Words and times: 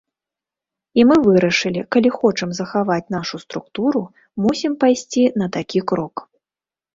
І 1.01 1.03
мы 1.09 1.17
вырашылі, 1.27 1.83
калі 1.95 2.09
хочам 2.19 2.49
захаваць 2.59 3.11
нашу 3.17 3.35
структуру, 3.43 4.01
мусім 4.47 4.73
пайсці 4.85 5.23
на 5.43 5.47
такі 5.59 5.79
крок. 5.93 6.15